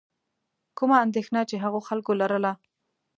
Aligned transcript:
کومه 0.77 0.95
اندېښنه 1.05 1.41
چې 1.49 1.55
هغو 1.63 1.79
خلکو 1.87 2.11
لرله. 2.21 2.51